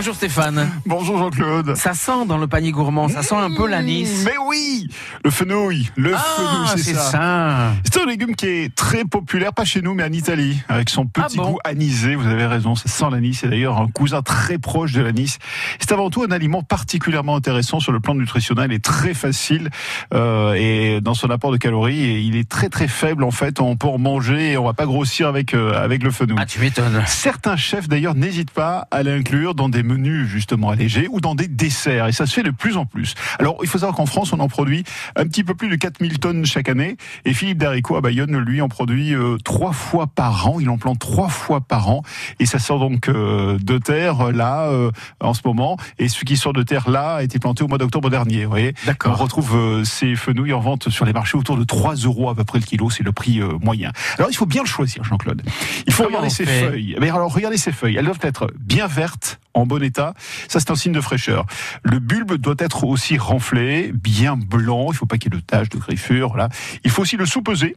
Bonjour 0.00 0.14
Stéphane. 0.14 0.66
Bonjour 0.86 1.18
Jean-Claude. 1.18 1.74
Ça 1.76 1.92
sent 1.92 2.24
dans 2.26 2.38
le 2.38 2.46
panier 2.46 2.70
gourmand, 2.70 3.08
ça 3.08 3.22
sent 3.22 3.34
un 3.34 3.54
peu 3.54 3.68
l'anis. 3.68 4.22
Mais 4.24 4.32
oui 4.48 4.88
Le 5.22 5.30
fenouil. 5.30 5.90
Le 5.94 6.14
ah, 6.14 6.18
fenouil, 6.18 6.82
c'est 6.82 6.94
ça. 6.94 7.72
C'est 7.84 8.00
un 8.00 8.06
légume 8.06 8.34
qui 8.34 8.46
est 8.46 8.74
très 8.74 9.04
populaire, 9.04 9.52
pas 9.52 9.66
chez 9.66 9.82
nous, 9.82 9.92
mais 9.92 10.02
en 10.02 10.12
Italie, 10.12 10.62
avec 10.70 10.88
son 10.88 11.04
petit 11.04 11.36
Ah 11.38 11.42
bon 11.42 11.50
goût 11.50 11.58
anisé. 11.64 12.14
Vous 12.14 12.26
avez 12.26 12.46
raison, 12.46 12.74
ça 12.76 12.88
sent 12.88 13.04
l'anis. 13.12 13.34
C'est 13.34 13.48
d'ailleurs 13.48 13.76
un 13.76 13.88
cousin 13.88 14.22
très 14.22 14.56
proche 14.56 14.92
de 14.92 15.02
l'anis. 15.02 15.36
C'est 15.78 15.92
avant 15.92 16.08
tout 16.08 16.22
un 16.22 16.30
aliment 16.30 16.62
particulièrement 16.62 17.36
intéressant 17.36 17.78
sur 17.78 17.92
le 17.92 18.00
plan 18.00 18.14
nutritionnel 18.14 18.72
et 18.72 18.80
très 18.80 19.12
facile 19.12 19.68
euh, 20.14 20.54
et 20.54 21.02
dans 21.02 21.12
son 21.12 21.28
apport 21.28 21.52
de 21.52 21.58
calories. 21.58 22.02
Et 22.02 22.20
il 22.20 22.36
est 22.36 22.48
très 22.48 22.70
très 22.70 22.88
faible 22.88 23.22
en 23.22 23.32
fait. 23.32 23.60
On 23.60 23.76
peut 23.76 23.88
en 23.88 23.98
manger 23.98 24.52
et 24.52 24.56
on 24.56 24.64
va 24.64 24.72
pas 24.72 24.86
grossir 24.86 25.28
avec 25.28 25.52
euh, 25.52 25.74
avec 25.74 26.02
le 26.02 26.10
fenouil. 26.10 26.38
Ah, 26.40 26.46
tu 26.46 26.58
m'étonnes. 26.58 27.02
Certains 27.06 27.58
chefs 27.58 27.86
d'ailleurs 27.86 28.14
n'hésitent 28.14 28.52
pas 28.52 28.88
à 28.90 29.02
l'inclure 29.02 29.54
dans 29.54 29.68
des 29.68 29.89
menus 29.90 30.28
justement 30.28 30.70
allégés 30.70 31.08
ou 31.10 31.20
dans 31.20 31.34
des 31.34 31.48
desserts 31.48 32.06
et 32.06 32.12
ça 32.12 32.26
se 32.26 32.34
fait 32.34 32.42
de 32.42 32.50
plus 32.50 32.76
en 32.76 32.86
plus. 32.86 33.14
Alors 33.38 33.58
il 33.62 33.68
faut 33.68 33.78
savoir 33.78 33.96
qu'en 33.96 34.06
France 34.06 34.32
on 34.32 34.40
en 34.40 34.48
produit 34.48 34.84
un 35.16 35.26
petit 35.26 35.44
peu 35.44 35.54
plus 35.54 35.68
de 35.68 35.76
4000 35.76 36.18
tonnes 36.18 36.46
chaque 36.46 36.68
année 36.68 36.96
et 37.24 37.34
Philippe 37.34 37.58
Daricot 37.58 37.96
à 37.96 38.00
Bayonne 38.00 38.38
lui 38.38 38.60
en 38.60 38.68
produit 38.68 39.14
euh, 39.14 39.36
trois 39.44 39.72
fois 39.72 40.06
par 40.06 40.48
an, 40.48 40.60
il 40.60 40.68
en 40.68 40.78
plante 40.78 40.98
trois 40.98 41.28
fois 41.28 41.60
par 41.60 41.88
an 41.88 42.02
et 42.38 42.46
ça 42.46 42.58
sort 42.58 42.78
donc 42.78 43.08
euh, 43.08 43.58
de 43.60 43.78
terre 43.78 44.32
là 44.32 44.68
euh, 44.68 44.90
en 45.20 45.34
ce 45.34 45.40
moment 45.44 45.76
et 45.98 46.08
ce 46.08 46.24
qui 46.24 46.36
sort 46.36 46.52
de 46.52 46.62
terre 46.62 46.88
là 46.88 47.16
a 47.16 47.22
été 47.22 47.38
planté 47.38 47.64
au 47.64 47.68
mois 47.68 47.78
d'octobre 47.78 48.10
dernier, 48.10 48.44
vous 48.44 48.50
voyez. 48.50 48.74
On 49.04 49.14
retrouve 49.14 49.84
ces 49.84 50.14
fenouilles 50.14 50.52
en 50.52 50.60
vente 50.60 50.88
sur 50.90 51.04
les 51.04 51.12
marchés 51.12 51.36
autour 51.36 51.56
de 51.56 51.64
3 51.64 51.94
euros 51.96 52.30
à 52.30 52.34
peu 52.34 52.44
près 52.44 52.58
le 52.58 52.64
kilo, 52.64 52.90
c'est 52.90 53.02
le 53.02 53.12
prix 53.12 53.40
moyen. 53.60 53.92
Alors 54.18 54.30
il 54.30 54.34
faut 54.34 54.46
bien 54.46 54.62
le 54.62 54.68
choisir 54.68 55.04
Jean-Claude. 55.04 55.42
Il 55.86 55.92
faut 55.92 56.04
Comment 56.04 56.18
regarder 56.18 56.34
ses 56.34 56.46
feuilles. 56.46 56.96
Mais 57.00 57.10
alors 57.10 57.32
regardez 57.32 57.56
ces 57.56 57.72
feuilles, 57.72 57.96
elles 57.96 58.04
doivent 58.04 58.18
être 58.22 58.52
bien 58.58 58.86
vertes, 58.86 59.40
en 59.54 59.66
bon 59.66 59.82
état. 59.82 60.14
Ça 60.48 60.60
c'est 60.60 60.70
un 60.70 60.74
signe 60.76 60.92
de 60.92 61.00
fraîcheur. 61.00 61.46
Le 61.82 61.98
bulbe 61.98 62.34
doit 62.34 62.54
être 62.58 62.84
aussi 62.84 63.18
renflé, 63.18 63.90
bien 63.92 64.36
blanc, 64.36 64.88
il 64.90 64.96
faut 64.96 65.06
pas 65.06 65.18
qu'il 65.18 65.32
y 65.32 65.36
ait 65.36 65.40
de 65.40 65.44
taches 65.44 65.68
de 65.68 65.78
griffures, 65.78 66.28
voilà. 66.30 66.48
Il 66.84 66.90
faut 66.90 67.02
aussi 67.02 67.16
le 67.16 67.26
sous-peser. 67.26 67.76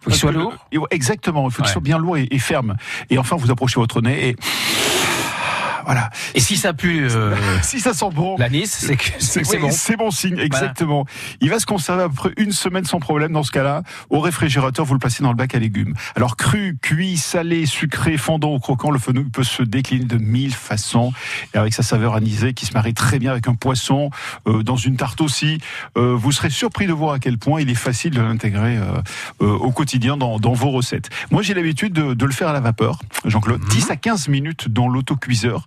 Faut 0.00 0.10
qu'il 0.10 0.18
soit 0.18 0.32
lourd. 0.32 0.52
le- 0.72 0.80
Exactement, 0.90 1.48
il 1.48 1.52
faut 1.52 1.62
qu'il 1.62 1.70
soit 1.72 1.80
bien 1.82 1.98
lourd 1.98 2.16
et, 2.16 2.26
et 2.30 2.38
ferme. 2.38 2.76
Et 3.10 3.18
enfin 3.18 3.36
vous 3.36 3.50
approchez 3.50 3.78
votre 3.80 4.00
nez 4.00 4.28
et 4.30 4.36
voilà. 5.84 6.10
Et 6.34 6.40
si 6.40 6.56
ça 6.56 6.72
pue 6.72 7.08
euh, 7.10 7.34
Si 7.62 7.80
ça 7.80 7.94
sent 7.94 8.10
bon, 8.12 8.36
l'anis, 8.36 8.70
c'est 8.70 8.96
que 8.96 9.04
c'est 9.18 9.42
que 9.42 9.46
c'est 9.46 9.56
oui, 9.56 9.62
bon. 9.62 9.70
C'est 9.70 9.96
bon 9.96 10.10
signe, 10.10 10.38
exactement. 10.38 11.06
Il 11.40 11.50
va 11.50 11.58
se 11.58 11.66
conserver 11.66 12.04
à 12.04 12.08
peu 12.08 12.14
près 12.14 12.30
une 12.36 12.52
semaine 12.52 12.84
sans 12.84 13.00
problème 13.00 13.32
dans 13.32 13.42
ce 13.42 13.50
cas-là. 13.52 13.82
Au 14.10 14.20
réfrigérateur, 14.20 14.84
vous 14.84 14.94
le 14.94 15.00
placez 15.00 15.22
dans 15.22 15.30
le 15.30 15.36
bac 15.36 15.54
à 15.54 15.58
légumes. 15.58 15.94
Alors 16.16 16.36
cru, 16.36 16.76
cuit, 16.80 17.16
salé, 17.16 17.66
sucré, 17.66 18.16
fondant 18.16 18.52
ou 18.52 18.58
croquant, 18.58 18.90
le 18.90 18.98
fenouil 18.98 19.30
peut 19.30 19.44
se 19.44 19.62
décliner 19.62 20.04
de 20.04 20.18
mille 20.18 20.54
façons. 20.54 21.12
Et 21.54 21.58
avec 21.58 21.74
sa 21.74 21.82
saveur 21.82 22.14
anisée 22.14 22.54
qui 22.54 22.66
se 22.66 22.72
marie 22.72 22.94
très 22.94 23.18
bien 23.18 23.32
avec 23.32 23.48
un 23.48 23.54
poisson, 23.54 24.10
euh, 24.46 24.62
dans 24.62 24.76
une 24.76 24.96
tarte 24.96 25.20
aussi. 25.20 25.58
Euh, 25.96 26.14
vous 26.14 26.32
serez 26.32 26.50
surpris 26.50 26.86
de 26.86 26.92
voir 26.92 27.14
à 27.14 27.18
quel 27.18 27.38
point 27.38 27.60
il 27.60 27.70
est 27.70 27.74
facile 27.74 28.12
de 28.12 28.20
l'intégrer 28.20 28.76
euh, 28.76 28.94
euh, 29.40 29.52
au 29.52 29.70
quotidien 29.72 30.16
dans, 30.16 30.38
dans 30.38 30.52
vos 30.52 30.70
recettes. 30.70 31.10
Moi, 31.30 31.42
j'ai 31.42 31.54
l'habitude 31.54 31.92
de, 31.92 32.14
de 32.14 32.26
le 32.26 32.32
faire 32.32 32.48
à 32.48 32.52
la 32.52 32.60
vapeur, 32.60 32.98
Jean-Claude. 33.24 33.60
10 33.68 33.90
à 33.90 33.96
15 33.96 34.28
minutes 34.28 34.68
dans 34.68 34.88
l'autocuiseur. 34.88 35.66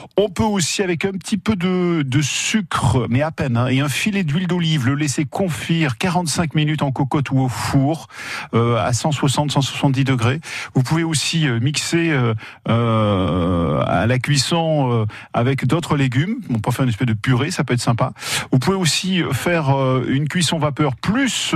On 0.17 0.29
peut 0.29 0.43
aussi, 0.43 0.81
avec 0.81 1.05
un 1.05 1.13
petit 1.13 1.37
peu 1.37 1.55
de, 1.55 2.01
de 2.01 2.21
sucre, 2.21 3.07
mais 3.09 3.21
à 3.21 3.31
peine, 3.31 3.55
hein, 3.55 3.67
et 3.67 3.79
un 3.79 3.87
filet 3.87 4.25
d'huile 4.25 4.45
d'olive, 4.45 4.85
le 4.85 4.95
laisser 4.95 5.23
confire 5.23 5.97
45 5.97 6.53
minutes 6.53 6.81
en 6.81 6.91
cocotte 6.91 7.31
ou 7.31 7.39
au 7.39 7.47
four 7.47 8.09
euh, 8.53 8.75
à 8.75 8.91
160-170 8.91 10.03
degrés. 10.03 10.41
Vous 10.73 10.83
pouvez 10.83 11.03
aussi 11.03 11.47
euh, 11.47 11.61
mixer 11.61 12.11
euh, 12.11 12.33
euh, 12.67 13.81
à 13.87 14.05
la 14.05 14.19
cuisson 14.19 14.91
euh, 14.91 15.05
avec 15.33 15.65
d'autres 15.65 15.95
légumes. 15.95 16.41
On 16.49 16.59
peut 16.59 16.71
faire 16.71 16.83
une 16.83 16.89
espèce 16.89 17.07
de 17.07 17.13
purée, 17.13 17.49
ça 17.49 17.63
peut 17.63 17.73
être 17.73 17.79
sympa. 17.79 18.11
Vous 18.51 18.59
pouvez 18.59 18.77
aussi 18.77 19.21
faire 19.31 19.69
une 20.07 20.27
cuisson 20.27 20.59
vapeur 20.59 20.97
plus 20.97 21.53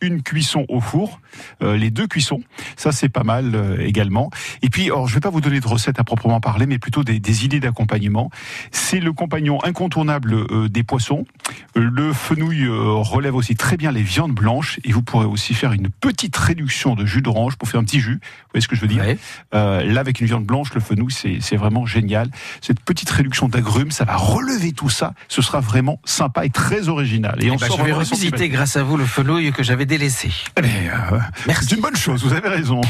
une 0.00 0.22
cuisson 0.22 0.64
au 0.68 0.80
four, 0.80 1.20
les 1.60 1.90
deux 1.90 2.06
cuissons. 2.06 2.40
Ça, 2.76 2.92
c'est 2.92 3.08
pas 3.08 3.24
mal 3.24 3.78
également. 3.80 4.30
Et 4.62 4.70
puis, 4.70 4.86
alors, 4.86 5.06
je 5.06 5.14
vais 5.14 5.20
pas 5.20 5.30
vous 5.30 5.40
donner 5.40 5.60
de 5.60 5.68
recettes 5.68 6.00
à 6.00 6.04
proprement 6.04 6.40
parler, 6.40 6.66
mais 6.66 6.78
plutôt 6.78 7.04
des, 7.04 7.20
des 7.20 7.44
idées 7.44 7.60
d'accompagnement. 7.60 7.89
C'est 8.70 9.00
le 9.00 9.12
compagnon 9.12 9.62
incontournable 9.64 10.34
euh, 10.34 10.68
des 10.68 10.82
poissons. 10.82 11.24
Le 11.74 12.12
fenouil 12.12 12.64
euh, 12.64 12.94
relève 12.94 13.34
aussi 13.34 13.56
très 13.56 13.76
bien 13.76 13.90
les 13.92 14.02
viandes 14.02 14.32
blanches 14.32 14.78
et 14.84 14.92
vous 14.92 15.02
pourrez 15.02 15.26
aussi 15.26 15.54
faire 15.54 15.72
une 15.72 15.88
petite 15.88 16.36
réduction 16.36 16.94
de 16.94 17.04
jus 17.06 17.22
d'orange 17.22 17.56
pour 17.56 17.68
faire 17.68 17.80
un 17.80 17.84
petit 17.84 18.00
jus. 18.00 18.20
Vous 18.22 18.50
voyez 18.54 18.62
ce 18.62 18.68
que 18.68 18.76
je 18.76 18.80
veux 18.80 18.88
dire 18.88 19.02
Ouais. 19.04 19.18
euh, 19.54 19.82
Là, 19.84 20.00
avec 20.00 20.20
une 20.20 20.26
viande 20.26 20.44
blanche, 20.44 20.72
le 20.74 20.80
fenouil, 20.80 21.12
c'est 21.40 21.56
vraiment 21.56 21.86
génial. 21.86 22.30
Cette 22.60 22.80
petite 22.80 23.10
réduction 23.10 23.48
d'agrumes, 23.48 23.90
ça 23.90 24.04
va 24.04 24.16
relever 24.16 24.72
tout 24.72 24.90
ça. 24.90 25.14
Ce 25.28 25.42
sera 25.42 25.60
vraiment 25.60 26.00
sympa 26.04 26.44
et 26.44 26.50
très 26.50 26.88
original. 26.88 27.36
Et 27.40 27.46
Eh 27.46 27.50
on 27.50 27.58
sort 27.58 27.78
je 27.78 27.84
vais 27.84 27.92
revisiter 27.92 28.48
grâce 28.48 28.76
à 28.76 28.82
vous 28.82 28.96
le 28.96 29.04
fenouil 29.06 29.52
que 29.52 29.62
j'avais 29.62 29.86
délaissé. 29.86 30.30
Eh 30.58 30.62
euh. 30.62 31.18
C'est 31.60 31.72
une 31.72 31.80
bonne 31.80 31.96
chose, 31.96 32.24
vous 32.24 32.32
avez 32.32 32.48
raison. 32.48 32.80